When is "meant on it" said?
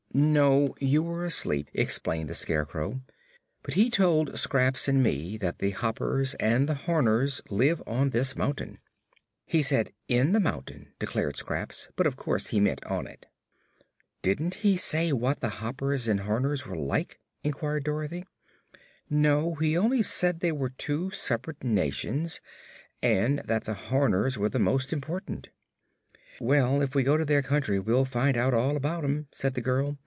12.59-13.27